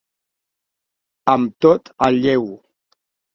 [1.33, 2.49] Amb tot el lleu.